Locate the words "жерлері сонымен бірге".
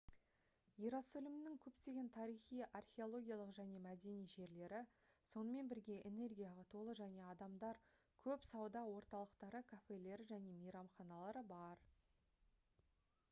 4.31-5.97